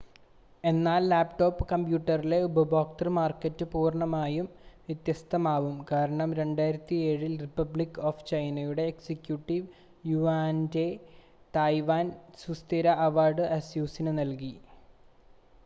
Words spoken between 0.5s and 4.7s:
എന്നാൽ ലാപ്ടോപ്പ് കമ്പ്യൂട്ടറിലെ ഉപഭോക്തൃ മാർക്കറ്റ് പൂർണ്ണമായും